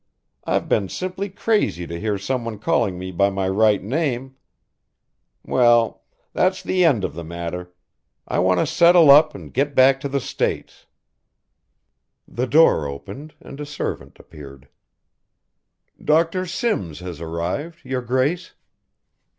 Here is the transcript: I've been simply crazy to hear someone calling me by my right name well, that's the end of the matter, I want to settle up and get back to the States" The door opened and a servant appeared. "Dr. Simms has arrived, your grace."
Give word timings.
I've 0.45 0.67
been 0.67 0.89
simply 0.89 1.29
crazy 1.29 1.85
to 1.85 1.99
hear 1.99 2.17
someone 2.17 2.57
calling 2.57 2.97
me 2.97 3.11
by 3.11 3.29
my 3.29 3.47
right 3.47 3.83
name 3.83 4.35
well, 5.45 6.01
that's 6.33 6.63
the 6.63 6.83
end 6.83 7.03
of 7.03 7.13
the 7.13 7.23
matter, 7.23 7.71
I 8.27 8.39
want 8.39 8.59
to 8.61 8.65
settle 8.65 9.11
up 9.11 9.35
and 9.35 9.53
get 9.53 9.75
back 9.75 9.99
to 10.01 10.09
the 10.09 10.19
States" 10.19 10.87
The 12.27 12.47
door 12.47 12.87
opened 12.87 13.35
and 13.39 13.59
a 13.59 13.65
servant 13.67 14.17
appeared. 14.19 14.69
"Dr. 16.03 16.47
Simms 16.47 17.01
has 17.01 17.21
arrived, 17.21 17.81
your 17.85 18.01
grace." 18.01 18.55